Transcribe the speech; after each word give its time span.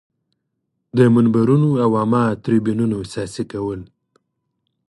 د 0.97 0.99
منبرونو 1.15 1.69
او 1.83 1.89
عامه 1.99 2.23
تریبیونونو 2.43 2.97
سیاسي 3.13 3.43
کول. 3.51 3.79